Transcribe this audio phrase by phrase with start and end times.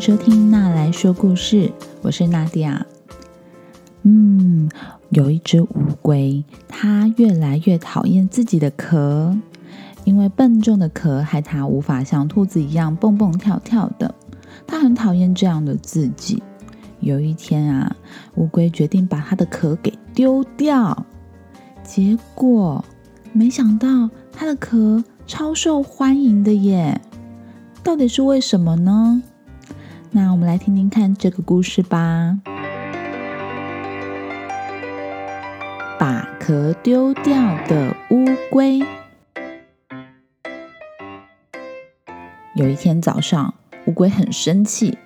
[0.00, 2.86] 收听娜来说故事，我是娜迪亚。
[4.02, 4.70] 嗯，
[5.10, 5.68] 有一只乌
[6.00, 9.36] 龟，它越来越讨厌自己的壳，
[10.04, 14.14] 因为笨重的壳害它无法像兔子一样蹦蹦跳跳的。
[14.68, 16.40] 它很讨厌这样的自己。
[17.00, 17.96] 有一天啊，
[18.36, 21.06] 乌龟决定把它的壳给丢掉，
[21.82, 22.84] 结果
[23.32, 27.00] 没想到它的壳超受欢迎的耶！
[27.82, 29.22] 到底是为什么呢？
[30.10, 32.38] 那我们来听听看这个故事吧。
[35.98, 37.34] 把壳丢掉
[37.66, 38.82] 的乌龟。
[42.54, 43.54] 有一天早上，
[43.86, 44.96] 乌龟很生气，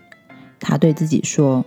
[0.60, 1.64] 它对自己说：“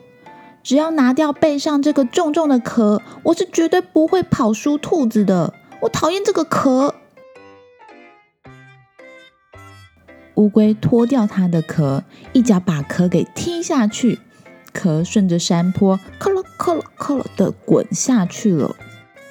[0.64, 5.54] 只要拿掉背上这个重重的壳，我是绝对不会跑输兔子的。
[5.82, 6.96] 我讨厌这个壳。”
[10.36, 12.04] 乌龟脱掉它的壳，
[12.34, 14.20] 一脚把壳给踢下去，
[14.74, 18.76] 壳顺着山坡，咯咯咯咯咯咯的滚下去了。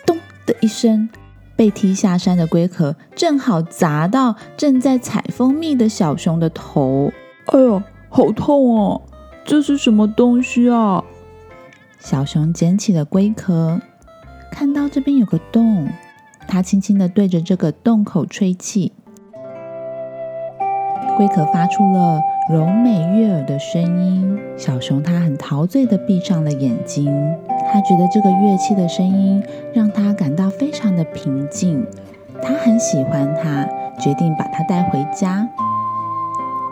[0.06, 1.08] 咚的一声，
[1.56, 7.12] 被踢下山的龟壳正好砸到正在采蜂蜜的小熊的头。
[7.46, 9.02] 哎呦，好痛哦！
[9.44, 11.04] 这是什么东西啊？
[11.98, 13.80] 小熊捡起了龟壳，
[14.50, 15.88] 看到这边有个洞，
[16.48, 18.92] 它轻轻的对着这个洞口吹气。
[21.16, 27.06] 龟壳发出了柔美悦耳的声音，小熊它很陶醉的闭上了眼睛，
[27.72, 29.40] 它觉得这个乐器的声音
[29.72, 31.86] 让它感到非常的平静，
[32.42, 33.64] 它很喜欢它，
[34.00, 35.48] 决定把它带回家。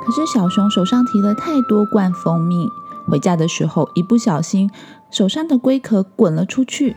[0.05, 2.67] 可是小熊手上提了太多罐蜂蜜，
[3.07, 4.69] 回家的时候一不小心，
[5.13, 6.97] 手上的龟壳滚了出去，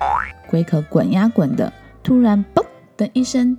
[0.50, 2.66] 龟壳滚呀滚的，突然“嘣”
[2.98, 3.56] 的一声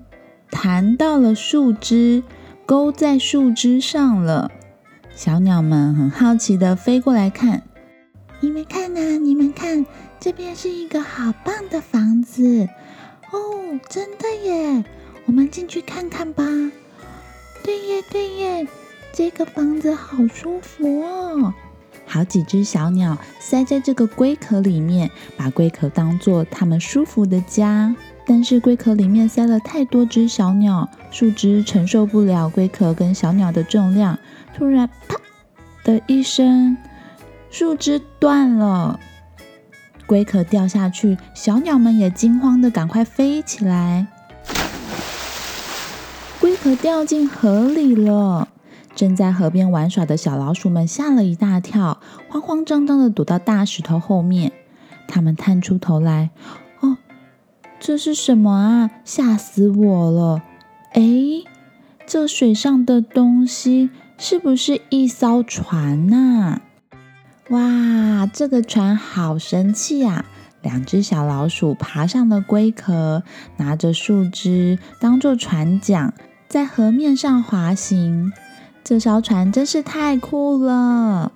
[0.50, 2.24] 弹到了树枝。
[2.66, 4.50] 勾在树枝上了，
[5.14, 7.62] 小鸟们很好奇的飞过来看。
[8.40, 9.86] 你们看呐，你们看，
[10.18, 12.68] 这边是一个好棒的房子
[13.30, 14.84] 哦，真的耶！
[15.26, 16.42] 我们进去看看吧。
[17.62, 18.66] 对耶，对耶，
[19.12, 21.54] 这个房子好舒服哦。
[22.04, 27.94] 好几只小鸟塞在这个龟壳里面，把龟壳当做它们舒服的家。
[28.28, 34.18] 但是龟壳里面塞了太多只小鸟，树枝承受不了龟壳跟小鸟的重量，
[34.54, 35.16] 突然啪
[35.84, 36.76] 的一声，
[37.50, 38.98] 树枝断了，
[40.06, 44.08] 龟壳掉下去，小鸟们也惊慌的赶快飞起来。
[46.40, 48.48] 龟壳掉进河里了，
[48.96, 54.50] 正在河边玩耍的小老鼠们吓了一大跳，慌慌张张的躲到大石头后面，
[55.06, 56.30] 它们探出头来。
[57.78, 58.90] 这是什么啊！
[59.04, 60.42] 吓死我了！
[60.92, 61.02] 哎，
[62.06, 66.60] 这水上的东西是不是一艘船呐？
[67.50, 70.24] 哇，这个船好神气呀！
[70.62, 73.22] 两只小老鼠爬上了龟壳，
[73.58, 76.12] 拿着树枝当做船桨，
[76.48, 78.32] 在河面上滑行。
[78.82, 81.30] 这艘船真是太酷了！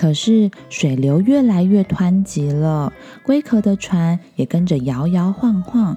[0.00, 2.90] 可是水流越来越湍急了，
[3.22, 5.94] 龟壳的船也跟着摇摇晃晃。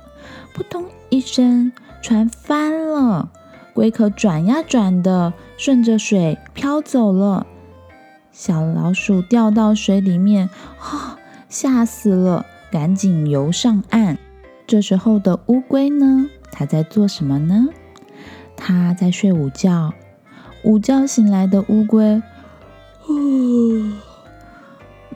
[0.53, 1.71] 扑通一声，
[2.01, 3.29] 船翻了，
[3.73, 7.47] 龟壳转呀转的，顺着水飘走了。
[8.33, 10.49] 小老鼠掉到水里面，
[10.81, 14.17] 啊，吓死了，赶紧游上岸。
[14.67, 16.29] 这时候的乌龟呢？
[16.51, 17.69] 它在做什么呢？
[18.57, 19.93] 它在睡午觉。
[20.65, 22.21] 午觉醒来的乌龟。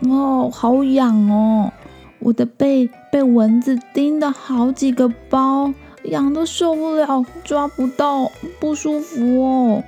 [0.10, 1.72] 哦，好痒哦！
[2.20, 5.74] 我的背被蚊子叮的好几个包，
[6.06, 9.84] 痒的受不了，抓不到，不舒服哦。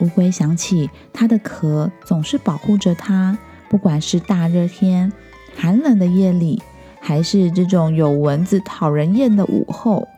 [0.00, 3.36] 乌龟想起它的壳总是保护着它，
[3.68, 5.12] 不管是大热天、
[5.56, 6.62] 寒冷的夜里，
[7.00, 10.08] 还是这种有蚊子讨人厌的午后，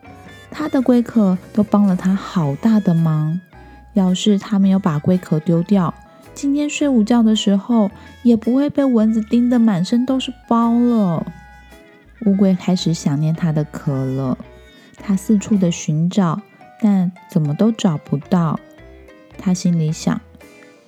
[0.49, 3.39] 它的龟壳都帮了它好大的忙。
[3.93, 5.93] 要是它没有把龟壳丢掉，
[6.37, 7.89] 今天睡午觉的时候，
[8.21, 11.25] 也不会被蚊子叮得满身都是包了。
[12.27, 14.37] 乌龟开始想念它的壳了，
[14.97, 16.39] 它四处的寻找，
[16.79, 18.59] 但怎么都找不到。
[19.39, 20.21] 它心里想：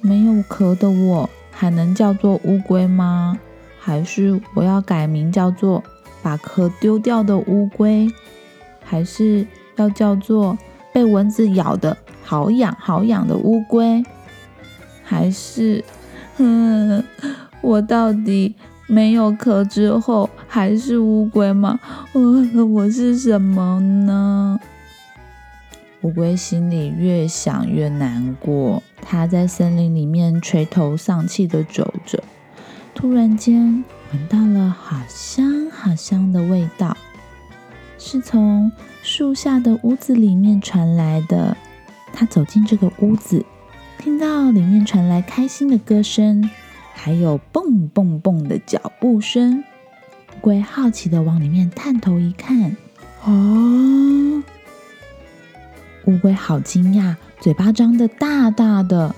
[0.01, 3.39] 没有壳的我，还能叫做乌龟吗？
[3.79, 5.83] 还是我要改名叫做
[6.21, 8.07] 把壳丢掉的乌龟？
[8.83, 9.47] 还是
[9.77, 10.55] 要叫做
[10.93, 14.05] 被蚊子咬的好痒好痒的乌龟？
[15.09, 15.83] 还是，
[16.37, 17.03] 嗯，
[17.61, 18.53] 我到底
[18.85, 21.79] 没有壳之后还是乌龟吗？
[22.13, 24.59] 我我是什么呢？
[26.01, 32.23] 乌龟心里越想越难过，它在森林里面垂头丧气的走着，
[32.93, 33.83] 突然间
[34.13, 36.95] 闻到了好香好香的味道，
[37.97, 38.71] 是从
[39.01, 41.57] 树下的屋子里面传来的。
[42.13, 43.43] 他走进这个屋子，
[43.99, 46.49] 听到里面传来开心的歌声，
[46.93, 49.61] 还有蹦蹦蹦的脚步声。
[50.37, 52.77] 乌龟好奇的往里面探头一看，
[53.25, 54.41] 哦，
[56.05, 59.13] 乌龟好惊讶，嘴巴张得大大的。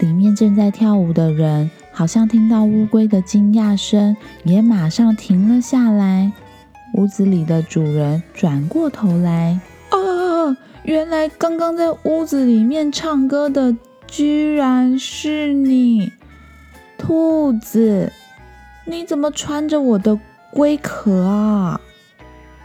[0.00, 6.32] 里面正在跳舞的人好像听到乌龟的惊讶声，也马上停了下来。
[6.94, 9.96] 屋子里的主人转过头来，啊！
[10.82, 13.74] 原来刚刚在屋子里面唱歌的，
[14.06, 16.12] 居然是你，
[16.96, 18.12] 兔子！
[18.86, 20.18] 你怎么穿着我的
[20.52, 21.80] 龟壳啊？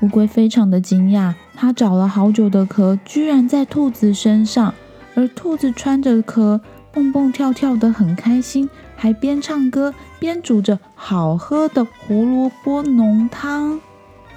[0.02, 4.74] 乌龟非常的惊讶，它找了好久的壳，居然在兔子身上，
[5.16, 6.62] 而兔子穿着壳，
[6.92, 13.80] 蹦蹦跳跳的很开心，还边唱歌边煮着好喝的胡萝卜浓汤。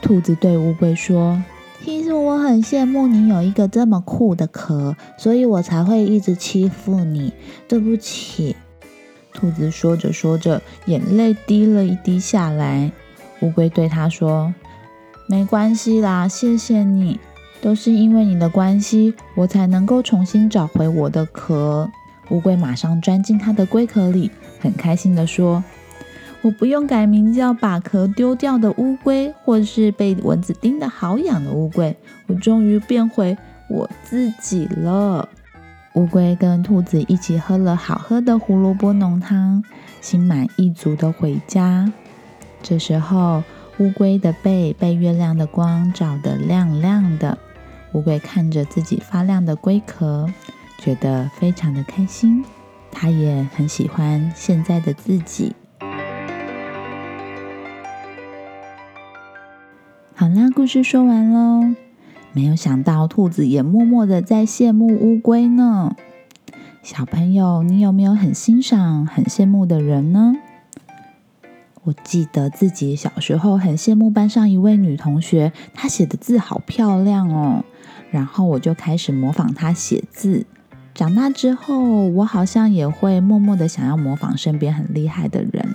[0.02, 1.40] 兔子对乌龟说。
[1.84, 7.30] 其实我很羡慕你有一个这么酷的壳，所以我才会一直欺负你。
[7.68, 8.56] 对不起，
[9.34, 12.90] 兔子说着说着，眼泪滴了一滴下来。
[13.40, 14.54] 乌龟对他说
[15.28, 17.20] ：“没关系啦，谢谢你，
[17.60, 21.90] 都是因为你的关系，我才能够重新找回我的壳。”
[22.30, 25.62] 乌龟马上钻进它的龟壳里，很开心地说。
[26.44, 31.96] 我不用改名叫把壳丢掉的乌龟，或是被蚊子叮的好痒的乌龟，
[32.26, 33.34] 我终于变回
[33.66, 35.26] 我自己了。
[35.94, 39.64] 乌龟跟兔子一起喝了好喝的胡萝卜浓汤，
[40.02, 41.90] 心满意足的回家。
[42.62, 43.42] 这时候，
[43.78, 47.38] 乌龟的背被月亮的光照得亮亮的。
[47.94, 50.28] 乌龟看着自己发亮的龟壳，
[50.76, 52.44] 觉得非常的开心。
[52.92, 55.54] 它也很喜欢现在的自己。
[60.64, 61.74] 故事说完喽。
[62.32, 65.94] 没有想到，兔子也默默的在羡慕乌龟呢。
[66.82, 70.32] 小朋友，你有没有很欣赏、很羡慕的人呢？
[71.82, 77.62] 我记得自己小时候很羡慕班上一位女同学，她写的字好漂亮哦。
[78.10, 80.46] 然后我就开始模仿她写字。
[80.94, 85.74] 长大之后，我好像也会默默的想要模仿身边很厉害的人。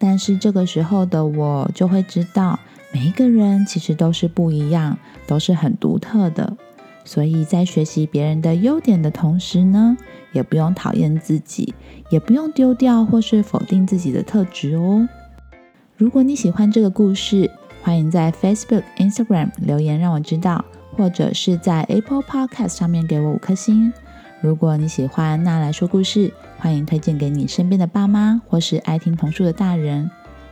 [0.00, 2.58] 但是这个时候的我就会知道。
[2.92, 6.56] 每一个人其实都是不一样，都是很独特的。
[7.04, 9.96] 所以在学习别人的优点的同时呢，
[10.32, 11.74] 也不用讨厌自己，
[12.10, 15.08] 也不用丢掉或是否定自己的特质哦。
[15.96, 17.50] 如果你喜欢这个故事，
[17.82, 20.64] 欢迎在 Facebook、Instagram 留言让我知道，
[20.96, 23.92] 或者是在 Apple Podcast 上面给我五颗星。
[24.40, 30.10] 如果你喜欢那来说故事，欢迎推荐给你身边的爸妈或是爱听童书的大人。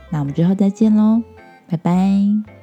[0.09, 1.21] 那我们之后再见喽。
[1.69, 2.56] 拜拜。